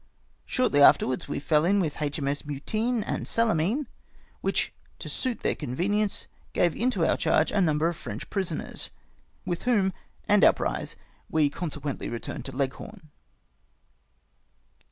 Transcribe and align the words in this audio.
Shortly 0.47 0.81
afterwards 0.81 1.27
we 1.27 1.39
fell 1.39 1.63
m 1.63 1.79
with 1.79 2.01
H.M.S. 2.01 2.37
ships 2.37 2.49
Mittine 2.49 3.03
and 3.05 3.27
Salamiiie, 3.27 3.85
which, 4.41 4.73
to 4.97 5.07
suit 5.07 5.41
their 5.41 5.53
convenience, 5.53 6.25
gave 6.53 6.75
into 6.75 7.05
our 7.05 7.15
charge 7.15 7.51
a 7.51 7.61
number 7.61 7.87
of 7.87 7.95
French 7.97 8.27
prisoners, 8.31 8.89
with 9.45 9.61
whom 9.65 9.93
and 10.27 10.43
our 10.43 10.53
prize 10.53 10.95
we 11.29 11.51
consequently 11.51 12.09
returned 12.09 12.45
to 12.45 12.51
Leghorn. 12.57 13.11